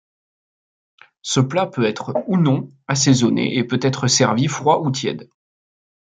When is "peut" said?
1.67-1.85, 3.63-3.77